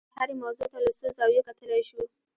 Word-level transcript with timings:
دغې 0.03 0.11
هرې 0.19 0.35
موضوع 0.43 0.67
ته 0.71 0.77
له 0.85 0.91
څو 0.97 1.05
زاویو 1.17 1.47
کتلای 1.49 1.81
شو. 1.89 2.01